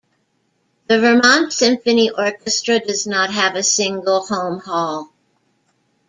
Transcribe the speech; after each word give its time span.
The 0.87 0.99
Vermont 0.99 1.53
Symphony 1.53 2.09
Orchestra 2.09 2.79
does 2.79 3.05
not 3.05 3.29
have 3.29 3.55
a 3.55 3.61
single 3.61 4.25
home 4.25 4.57
hall. 4.59 5.13